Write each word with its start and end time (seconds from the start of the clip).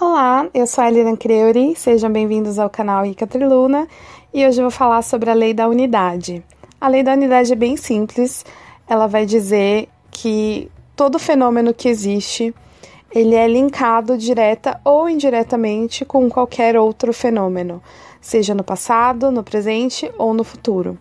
Olá, 0.00 0.48
eu 0.52 0.66
sou 0.66 0.82
a 0.82 0.88
Elina 0.88 1.16
Creuri, 1.16 1.76
sejam 1.76 2.10
bem-vindos 2.10 2.58
ao 2.58 2.68
canal 2.68 3.06
Ica 3.06 3.28
Triluna 3.28 3.86
e 4.34 4.44
hoje 4.44 4.58
eu 4.58 4.64
vou 4.64 4.70
falar 4.70 5.02
sobre 5.02 5.30
a 5.30 5.34
lei 5.34 5.54
da 5.54 5.68
unidade. 5.68 6.42
A 6.80 6.88
lei 6.88 7.04
da 7.04 7.12
unidade 7.12 7.52
é 7.52 7.56
bem 7.56 7.76
simples, 7.76 8.44
ela 8.88 9.06
vai 9.06 9.24
dizer 9.24 9.88
que 10.10 10.68
todo 10.96 11.16
fenômeno 11.16 11.72
que 11.72 11.88
existe 11.88 12.52
ele 13.14 13.36
é 13.36 13.46
linkado 13.46 14.18
direta 14.18 14.80
ou 14.84 15.08
indiretamente 15.08 16.04
com 16.04 16.28
qualquer 16.28 16.76
outro 16.76 17.12
fenômeno, 17.12 17.80
seja 18.20 18.52
no 18.52 18.64
passado, 18.64 19.30
no 19.30 19.44
presente 19.44 20.10
ou 20.18 20.34
no 20.34 20.42
futuro. 20.42 20.98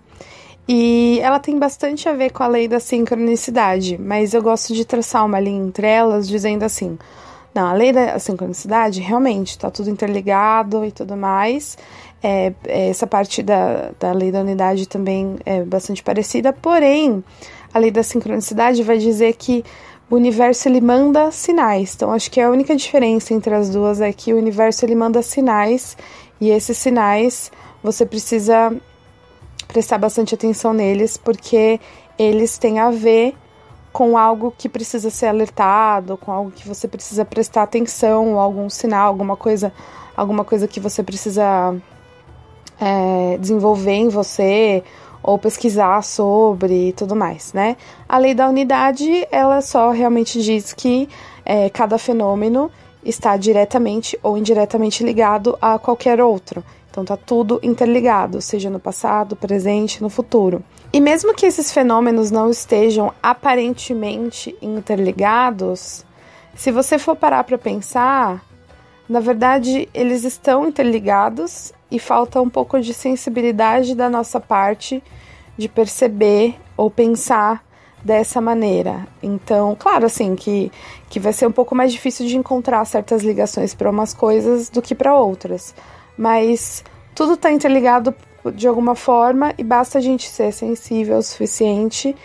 E 0.67 1.19
ela 1.23 1.39
tem 1.39 1.57
bastante 1.57 2.07
a 2.07 2.13
ver 2.13 2.29
com 2.29 2.43
a 2.43 2.47
lei 2.47 2.67
da 2.67 2.79
sincronicidade, 2.79 3.97
mas 3.97 4.35
eu 4.35 4.41
gosto 4.43 4.71
de 4.71 4.85
traçar 4.85 5.25
uma 5.25 5.39
linha 5.39 5.65
entre 5.65 5.87
elas 5.87 6.27
dizendo 6.27 6.61
assim: 6.61 6.95
não, 7.53 7.67
a 7.67 7.73
lei 7.73 7.91
da 7.91 8.17
sincronicidade 8.17 8.99
realmente 8.99 9.49
está 9.49 9.69
tudo 9.69 9.89
interligado 9.89 10.83
e 10.83 10.91
tudo 10.91 11.15
mais. 11.15 11.77
É, 12.21 12.53
é, 12.65 12.89
essa 12.89 13.05
parte 13.05 13.43
da, 13.43 13.91
da 13.99 14.11
lei 14.11 14.31
da 14.31 14.39
unidade 14.39 14.87
também 14.87 15.37
é 15.45 15.61
bastante 15.61 16.01
parecida, 16.01 16.51
porém, 16.51 17.23
a 17.73 17.79
lei 17.79 17.91
da 17.91 18.01
sincronicidade 18.01 18.81
vai 18.81 18.97
dizer 18.97 19.33
que 19.33 19.63
o 20.09 20.15
universo 20.15 20.67
ele 20.67 20.81
manda 20.81 21.31
sinais. 21.31 21.93
Então, 21.95 22.11
acho 22.11 22.31
que 22.31 22.41
a 22.41 22.49
única 22.49 22.75
diferença 22.75 23.33
entre 23.33 23.53
as 23.53 23.69
duas 23.69 24.01
é 24.01 24.11
que 24.11 24.33
o 24.33 24.37
universo 24.37 24.85
ele 24.85 24.95
manda 24.95 25.21
sinais 25.21 25.95
e 26.39 26.49
esses 26.49 26.77
sinais 26.77 27.51
você 27.83 28.05
precisa 28.05 28.75
prestar 29.67 29.97
bastante 29.97 30.33
atenção 30.33 30.73
neles, 30.73 31.17
porque 31.17 31.79
eles 32.17 32.57
têm 32.57 32.79
a 32.79 32.89
ver 32.89 33.35
com 33.93 34.17
algo 34.17 34.51
que 34.57 34.67
precisa 34.67 35.11
ser 35.11 35.27
alertado, 35.27 36.17
com 36.17 36.31
algo 36.31 36.49
que 36.49 36.67
você 36.67 36.87
precisa 36.87 37.23
prestar 37.23 37.61
atenção, 37.61 38.39
algum 38.39 38.67
sinal, 38.67 39.07
alguma 39.07 39.37
coisa, 39.37 39.71
alguma 40.17 40.43
coisa 40.43 40.67
que 40.67 40.79
você 40.79 41.03
precisa 41.03 41.75
é, 42.81 43.37
desenvolver 43.37 43.93
em 43.93 44.09
você 44.09 44.83
ou 45.21 45.37
pesquisar 45.37 46.03
sobre 46.03 46.89
e 46.89 46.93
tudo 46.93 47.15
mais, 47.15 47.53
né? 47.53 47.77
A 48.09 48.17
lei 48.17 48.33
da 48.33 48.49
unidade, 48.49 49.27
ela 49.31 49.61
só 49.61 49.91
realmente 49.91 50.41
diz 50.41 50.73
que 50.73 51.07
é, 51.45 51.69
cada 51.69 51.97
fenômeno 51.97 52.71
está 53.05 53.37
diretamente 53.37 54.17
ou 54.23 54.37
indiretamente 54.37 55.03
ligado 55.03 55.57
a 55.61 55.77
qualquer 55.77 56.19
outro. 56.19 56.63
Então 56.93 57.03
tá 57.03 57.17
tudo 57.17 57.59
interligado, 57.63 58.39
seja 58.39 58.69
no 58.69 58.79
passado, 58.79 59.35
presente, 59.35 59.99
no 59.99 60.11
futuro. 60.11 60.63
E 60.93 61.01
mesmo 61.01 61.33
que 61.33 61.43
esses 61.43 61.73
fenômenos 61.73 62.29
não 62.29 62.51
estejam 62.51 63.11
aparentemente 63.21 64.55
interligados, 64.61 66.05
se 66.53 66.71
você 66.71 66.99
for 66.99 67.15
parar 67.15 67.45
para 67.45 67.57
pensar, 67.57 68.45
na 69.09 69.19
verdade 69.19 69.89
eles 69.91 70.23
estão 70.23 70.67
interligados 70.67 71.73
e 71.89 71.97
falta 71.97 72.39
um 72.39 72.47
pouco 72.47 72.79
de 72.79 72.93
sensibilidade 72.93 73.95
da 73.95 74.07
nossa 74.07 74.39
parte 74.39 75.03
de 75.57 75.67
perceber 75.67 76.59
ou 76.77 76.91
pensar 76.91 77.65
dessa 78.03 78.39
maneira. 78.39 79.07
Então, 79.23 79.75
claro, 79.79 80.05
assim, 80.05 80.35
que, 80.35 80.71
que 81.09 81.19
vai 81.19 81.33
ser 81.33 81.47
um 81.47 81.51
pouco 81.51 81.73
mais 81.73 81.91
difícil 81.91 82.27
de 82.27 82.37
encontrar 82.37 82.85
certas 82.85 83.23
ligações 83.23 83.73
para 83.73 83.89
umas 83.89 84.13
coisas 84.13 84.69
do 84.69 84.79
que 84.79 84.93
para 84.93 85.17
outras 85.17 85.73
mas 86.17 86.83
tudo 87.15 87.33
está 87.33 87.51
interligado 87.51 88.13
de 88.53 88.67
alguma 88.67 88.95
forma 88.95 89.53
e 89.57 89.63
basta 89.63 89.97
a 89.97 90.01
gente 90.01 90.27
ser 90.29 90.51
sensível 90.51 91.17
o 91.17 91.23
suficiente 91.23 92.15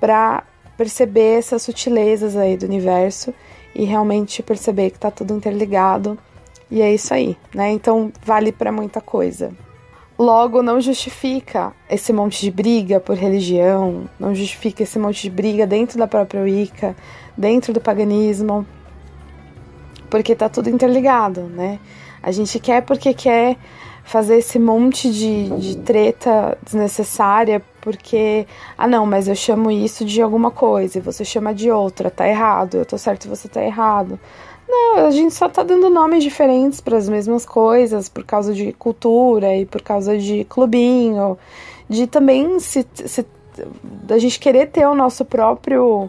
para 0.00 0.44
perceber 0.76 1.38
essas 1.38 1.62
sutilezas 1.62 2.36
aí 2.36 2.56
do 2.56 2.66
universo 2.66 3.32
e 3.74 3.84
realmente 3.84 4.42
perceber 4.42 4.90
que 4.90 4.96
está 4.96 5.10
tudo 5.10 5.34
interligado. 5.34 6.18
E 6.70 6.80
é 6.82 6.92
isso 6.92 7.12
aí, 7.12 7.36
né? 7.54 7.70
Então 7.70 8.12
vale 8.24 8.52
para 8.52 8.72
muita 8.72 9.00
coisa. 9.00 9.52
Logo, 10.18 10.62
não 10.62 10.80
justifica 10.80 11.72
esse 11.88 12.12
monte 12.12 12.42
de 12.42 12.50
briga 12.50 13.00
por 13.00 13.16
religião, 13.16 14.08
não 14.20 14.34
justifica 14.34 14.82
esse 14.82 14.98
monte 14.98 15.22
de 15.22 15.30
briga 15.30 15.66
dentro 15.66 15.98
da 15.98 16.06
própria 16.06 16.42
Wicca, 16.42 16.94
dentro 17.36 17.72
do 17.72 17.80
paganismo, 17.80 18.66
porque 20.10 20.34
tá 20.36 20.48
tudo 20.48 20.68
interligado, 20.68 21.42
né? 21.42 21.78
A 22.22 22.30
gente 22.30 22.58
quer 22.60 22.82
porque 22.82 23.12
quer 23.12 23.56
fazer 24.04 24.38
esse 24.38 24.58
monte 24.58 25.10
de, 25.10 25.48
de 25.58 25.76
treta 25.78 26.56
desnecessária 26.62 27.62
porque, 27.80 28.46
ah 28.76 28.86
não, 28.86 29.04
mas 29.06 29.28
eu 29.28 29.34
chamo 29.34 29.70
isso 29.70 30.04
de 30.04 30.22
alguma 30.22 30.50
coisa 30.50 30.98
e 30.98 31.00
você 31.00 31.24
chama 31.24 31.54
de 31.54 31.70
outra, 31.70 32.10
tá 32.10 32.28
errado, 32.28 32.76
eu 32.76 32.86
tô 32.86 32.96
certo 32.96 33.24
e 33.24 33.28
você 33.28 33.48
tá 33.48 33.62
errado. 33.62 34.18
Não, 34.68 35.06
a 35.06 35.10
gente 35.10 35.34
só 35.34 35.48
tá 35.48 35.62
dando 35.62 35.90
nomes 35.90 36.22
diferentes 36.22 36.80
para 36.80 36.96
as 36.96 37.08
mesmas 37.08 37.44
coisas 37.44 38.08
por 38.08 38.24
causa 38.24 38.54
de 38.54 38.72
cultura 38.72 39.54
e 39.56 39.66
por 39.66 39.82
causa 39.82 40.16
de 40.16 40.44
clubinho, 40.44 41.36
de 41.88 42.06
também 42.06 42.58
se, 42.58 42.86
se 42.94 43.26
da 43.82 44.18
gente 44.18 44.38
querer 44.38 44.68
ter 44.68 44.86
o 44.86 44.94
nosso 44.94 45.24
próprio 45.24 46.08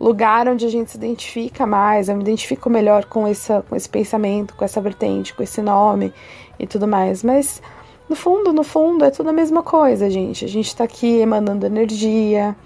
lugar 0.00 0.48
onde 0.48 0.64
a 0.64 0.68
gente 0.68 0.90
se 0.90 0.96
identifica 0.96 1.66
mais, 1.66 2.08
eu 2.08 2.16
me 2.16 2.22
identifico 2.22 2.70
melhor 2.70 3.04
com, 3.04 3.26
essa, 3.26 3.64
com 3.68 3.74
esse 3.74 3.88
pensamento, 3.88 4.54
com 4.54 4.64
essa 4.64 4.80
vertente, 4.80 5.34
com 5.34 5.42
esse 5.42 5.60
nome 5.60 6.12
e 6.58 6.66
tudo 6.66 6.86
mais. 6.86 7.22
Mas 7.24 7.60
no 8.08 8.16
fundo, 8.16 8.52
no 8.52 8.62
fundo, 8.62 9.04
é 9.04 9.10
tudo 9.10 9.30
a 9.30 9.32
mesma 9.32 9.62
coisa, 9.62 10.08
gente. 10.08 10.44
A 10.44 10.48
gente 10.48 10.74
tá 10.74 10.84
aqui 10.84 11.18
emanando 11.18 11.66
energia 11.66 12.56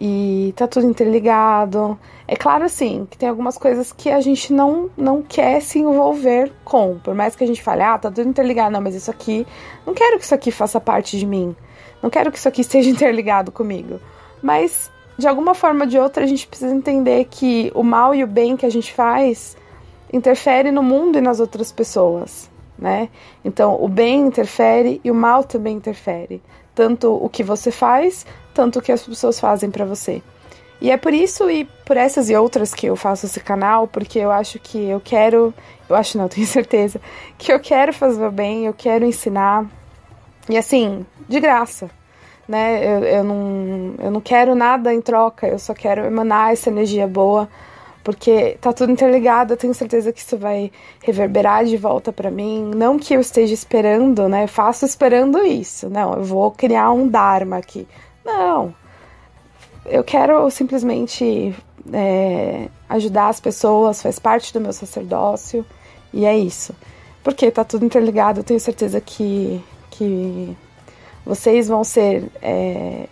e 0.00 0.52
tá 0.56 0.66
tudo 0.66 0.86
interligado. 0.86 1.98
É 2.28 2.36
claro, 2.36 2.64
assim, 2.64 3.06
que 3.10 3.16
tem 3.16 3.28
algumas 3.28 3.56
coisas 3.56 3.92
que 3.92 4.10
a 4.10 4.20
gente 4.20 4.52
não, 4.52 4.90
não 4.96 5.22
quer 5.22 5.60
se 5.60 5.78
envolver 5.78 6.52
com. 6.64 6.98
Por 6.98 7.14
mais 7.14 7.34
que 7.34 7.42
a 7.42 7.46
gente 7.46 7.62
fale, 7.62 7.82
ah, 7.82 7.98
tá 7.98 8.10
tudo 8.10 8.28
interligado, 8.28 8.70
não, 8.72 8.80
mas 8.80 8.94
isso 8.94 9.10
aqui, 9.10 9.46
não 9.86 9.94
quero 9.94 10.18
que 10.18 10.24
isso 10.24 10.34
aqui 10.34 10.50
faça 10.50 10.80
parte 10.80 11.18
de 11.18 11.26
mim. 11.26 11.56
Não 12.02 12.10
quero 12.10 12.30
que 12.30 12.38
isso 12.38 12.48
aqui 12.48 12.60
esteja 12.62 12.90
interligado 12.90 13.50
comigo. 13.50 13.98
Mas 14.42 14.90
de 15.18 15.26
alguma 15.26 15.54
forma 15.54 15.84
ou 15.84 15.90
de 15.90 15.98
outra, 15.98 16.24
a 16.24 16.26
gente 16.26 16.46
precisa 16.46 16.74
entender 16.74 17.26
que 17.30 17.70
o 17.74 17.82
mal 17.82 18.14
e 18.14 18.22
o 18.22 18.26
bem 18.26 18.56
que 18.56 18.66
a 18.66 18.70
gente 18.70 18.92
faz 18.92 19.56
interfere 20.12 20.70
no 20.70 20.82
mundo 20.82 21.18
e 21.18 21.20
nas 21.20 21.40
outras 21.40 21.72
pessoas, 21.72 22.50
né? 22.78 23.08
Então, 23.44 23.82
o 23.82 23.88
bem 23.88 24.20
interfere 24.26 25.00
e 25.02 25.10
o 25.10 25.14
mal 25.14 25.42
também 25.42 25.76
interfere, 25.76 26.42
tanto 26.74 27.14
o 27.14 27.28
que 27.28 27.42
você 27.42 27.70
faz, 27.70 28.26
tanto 28.54 28.78
o 28.78 28.82
que 28.82 28.92
as 28.92 29.02
pessoas 29.02 29.40
fazem 29.40 29.70
para 29.70 29.84
você. 29.84 30.22
E 30.80 30.90
é 30.90 30.96
por 30.96 31.14
isso 31.14 31.50
e 31.50 31.64
por 31.84 31.96
essas 31.96 32.28
e 32.28 32.36
outras 32.36 32.74
que 32.74 32.86
eu 32.86 32.96
faço 32.96 33.26
esse 33.26 33.40
canal, 33.40 33.88
porque 33.88 34.18
eu 34.18 34.30
acho 34.30 34.58
que 34.58 34.78
eu 34.88 35.00
quero, 35.00 35.54
eu 35.88 35.96
acho 35.96 36.18
não, 36.18 36.28
tenho 36.28 36.46
certeza, 36.46 37.00
que 37.38 37.52
eu 37.52 37.58
quero 37.58 37.92
fazer 37.92 38.26
o 38.26 38.30
bem, 38.30 38.66
eu 38.66 38.74
quero 38.74 39.04
ensinar. 39.04 39.66
E 40.48 40.56
assim, 40.56 41.04
de 41.28 41.40
graça, 41.40 41.90
né? 42.46 42.84
Eu, 42.84 43.04
eu, 43.04 43.24
não, 43.24 43.34
eu 43.98 44.10
não 44.10 44.20
quero 44.20 44.54
nada 44.54 44.92
em 44.92 45.00
troca, 45.00 45.46
eu 45.46 45.58
só 45.58 45.74
quero 45.74 46.04
emanar 46.04 46.52
essa 46.52 46.70
energia 46.70 47.06
boa, 47.06 47.48
porque 48.04 48.56
tá 48.60 48.72
tudo 48.72 48.92
interligado, 48.92 49.52
eu 49.52 49.56
tenho 49.56 49.74
certeza 49.74 50.12
que 50.12 50.20
isso 50.20 50.36
vai 50.38 50.70
reverberar 51.02 51.64
de 51.64 51.76
volta 51.76 52.12
para 52.12 52.30
mim. 52.30 52.70
Não 52.74 52.98
que 52.98 53.14
eu 53.14 53.20
esteja 53.20 53.52
esperando, 53.52 54.28
né? 54.28 54.44
Eu 54.44 54.48
faço 54.48 54.84
esperando 54.84 55.44
isso, 55.44 55.90
não, 55.90 56.14
eu 56.14 56.24
vou 56.24 56.50
criar 56.50 56.92
um 56.92 57.08
Dharma 57.08 57.56
aqui. 57.56 57.86
Não, 58.24 58.74
eu 59.84 60.04
quero 60.04 60.48
simplesmente 60.50 61.54
é, 61.92 62.68
ajudar 62.88 63.28
as 63.28 63.40
pessoas, 63.40 64.02
faz 64.02 64.18
parte 64.18 64.52
do 64.52 64.60
meu 64.60 64.72
sacerdócio, 64.72 65.64
e 66.12 66.24
é 66.24 66.36
isso. 66.36 66.74
Porque 67.22 67.50
tá 67.50 67.64
tudo 67.64 67.84
interligado, 67.84 68.40
eu 68.40 68.44
tenho 68.44 68.60
certeza 68.60 69.00
que, 69.00 69.62
que 69.90 70.56
vocês 71.24 71.66
vão 71.66 71.82
ser 71.82 72.30
é, 72.40 73.06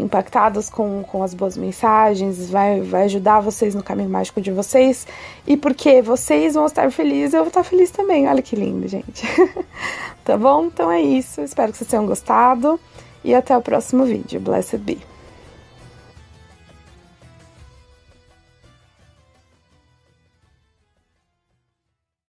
impactados 0.00 0.68
com, 0.68 1.02
com 1.02 1.22
as 1.22 1.34
boas 1.34 1.56
mensagens, 1.56 2.50
vai, 2.50 2.80
vai 2.80 3.04
ajudar 3.04 3.40
vocês 3.40 3.74
no 3.74 3.82
caminho 3.82 4.08
mágico 4.08 4.40
de 4.40 4.50
vocês. 4.50 5.06
E 5.46 5.56
porque 5.56 6.02
vocês 6.02 6.54
vão 6.54 6.66
estar 6.66 6.90
felizes, 6.90 7.34
eu 7.34 7.40
vou 7.40 7.48
estar 7.48 7.64
feliz 7.64 7.90
também. 7.90 8.28
Olha 8.28 8.42
que 8.42 8.56
lindo, 8.56 8.88
gente. 8.88 9.26
tá 10.24 10.36
bom? 10.36 10.66
Então 10.66 10.90
é 10.90 11.00
isso. 11.00 11.40
Espero 11.40 11.72
que 11.72 11.78
vocês 11.78 11.90
tenham 11.90 12.06
gostado. 12.06 12.80
E 13.22 13.34
até 13.34 13.56
o 13.56 13.60
próximo 13.60 14.04
vídeo. 14.04 14.40
Blessed 14.40 14.78
be. 14.78 14.98